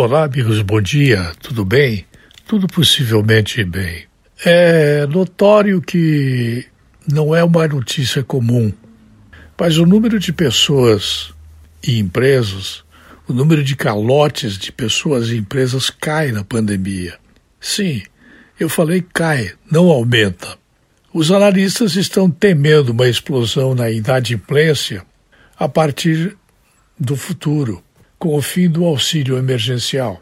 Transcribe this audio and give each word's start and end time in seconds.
Olá, 0.00 0.22
amigos, 0.22 0.62
bom 0.62 0.80
dia, 0.80 1.32
tudo 1.42 1.64
bem? 1.64 2.06
Tudo 2.46 2.68
possivelmente 2.68 3.64
bem. 3.64 4.04
É 4.44 5.04
notório 5.08 5.82
que 5.82 6.64
não 7.04 7.34
é 7.34 7.42
uma 7.42 7.66
notícia 7.66 8.22
comum, 8.22 8.72
mas 9.58 9.76
o 9.76 9.84
número 9.84 10.20
de 10.20 10.32
pessoas 10.32 11.34
e 11.84 11.98
empresas, 11.98 12.84
o 13.26 13.32
número 13.32 13.64
de 13.64 13.74
calotes 13.74 14.56
de 14.56 14.70
pessoas 14.70 15.30
e 15.30 15.36
empresas 15.38 15.90
cai 15.90 16.30
na 16.30 16.44
pandemia. 16.44 17.18
Sim, 17.60 18.00
eu 18.56 18.68
falei 18.68 19.04
cai, 19.12 19.52
não 19.68 19.88
aumenta. 19.88 20.56
Os 21.12 21.32
analistas 21.32 21.96
estão 21.96 22.30
temendo 22.30 22.90
uma 22.90 23.08
explosão 23.08 23.74
na 23.74 23.90
inadimplência 23.90 25.04
a 25.58 25.68
partir 25.68 26.36
do 26.96 27.16
futuro 27.16 27.82
com 28.18 28.34
o 28.34 28.42
fim 28.42 28.68
do 28.68 28.84
auxílio 28.84 29.38
emergencial. 29.38 30.20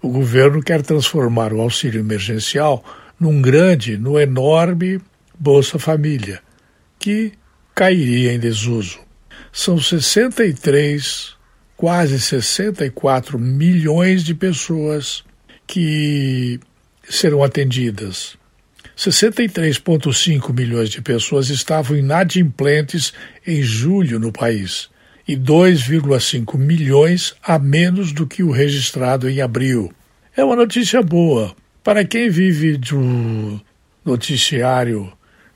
O 0.00 0.08
governo 0.08 0.62
quer 0.62 0.82
transformar 0.82 1.52
o 1.52 1.60
auxílio 1.60 2.00
emergencial 2.00 2.84
num 3.18 3.40
grande, 3.40 3.96
no 3.96 4.18
enorme 4.18 5.00
Bolsa 5.38 5.78
Família, 5.78 6.40
que 6.98 7.32
cairia 7.74 8.32
em 8.32 8.38
desuso. 8.38 8.98
São 9.52 9.78
63, 9.78 11.34
quase 11.76 12.20
64 12.20 13.38
milhões 13.38 14.24
de 14.24 14.34
pessoas 14.34 15.24
que 15.66 16.58
serão 17.08 17.42
atendidas. 17.42 18.36
63,5 18.96 20.52
milhões 20.52 20.88
de 20.88 21.02
pessoas 21.02 21.50
estavam 21.50 21.96
inadimplentes 21.96 23.12
em 23.46 23.62
julho 23.62 24.20
no 24.20 24.32
país 24.32 24.88
e 25.26 25.36
2,5 25.36 26.58
milhões 26.58 27.34
a 27.42 27.58
menos 27.58 28.12
do 28.12 28.26
que 28.26 28.42
o 28.42 28.50
registrado 28.50 29.28
em 29.28 29.40
abril. 29.40 29.92
É 30.36 30.44
uma 30.44 30.56
notícia 30.56 31.02
boa. 31.02 31.54
Para 31.82 32.04
quem 32.04 32.28
vive 32.30 32.76
do 32.76 33.60
noticiário 34.04 35.12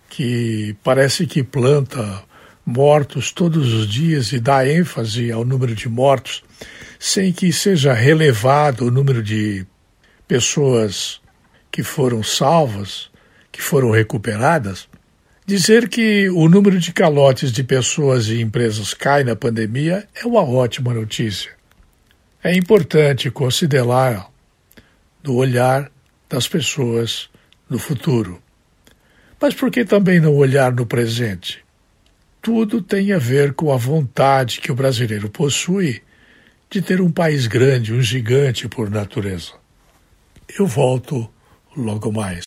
que 0.09 0.75
parece 0.83 1.27
que 1.27 1.43
planta 1.43 2.23
mortos 2.65 3.33
todos 3.33 3.73
os 3.73 3.89
dias 3.89 4.33
e 4.33 4.39
dá 4.39 4.67
ênfase 4.67 5.33
ao 5.33 5.45
número 5.45 5.75
de 5.75 5.89
mortos, 5.89 6.43
sem 6.99 7.33
que 7.33 7.53
seja 7.53 7.93
relevado 7.93 8.87
o 8.87 8.91
número 8.91 9.23
de 9.23 9.67
pessoas 10.27 11.21
que 11.71 11.83
foram 11.83 12.23
salvas, 12.23 13.11
que 13.51 13.63
foram 13.63 13.91
recuperadas, 13.91 14.89
Dizer 15.49 15.89
que 15.89 16.29
o 16.29 16.47
número 16.47 16.79
de 16.79 16.93
calotes 16.93 17.51
de 17.51 17.65
pessoas 17.65 18.29
e 18.29 18.43
empresas 18.43 18.93
cai 18.93 19.25
na 19.25 19.35
pandemia 19.35 20.07
é 20.15 20.27
uma 20.27 20.43
ótima 20.43 20.93
notícia. 20.93 21.51
É 22.45 22.55
importante 22.55 23.31
considerar 23.31 24.31
no 25.25 25.37
olhar 25.37 25.91
das 26.29 26.47
pessoas 26.47 27.31
no 27.67 27.79
futuro. 27.79 28.43
Mas 29.41 29.55
por 29.55 29.71
que 29.71 29.87
também 29.87 30.21
não 30.21 30.37
olhar 30.37 30.71
no 30.71 30.85
presente? 30.85 31.65
Tudo 32.43 32.83
tem 32.83 33.15
a 33.15 33.19
ver 33.19 33.55
com 33.55 33.73
a 33.73 33.77
vontade 33.79 34.61
que 34.61 34.71
o 34.71 34.75
brasileiro 34.75 35.31
possui 35.31 36.03
de 36.69 36.83
ter 36.83 37.01
um 37.01 37.11
país 37.11 37.47
grande, 37.47 37.95
um 37.95 38.03
gigante 38.03 38.69
por 38.69 38.91
natureza. 38.91 39.53
Eu 40.59 40.67
volto 40.67 41.27
logo 41.75 42.13
mais. 42.13 42.45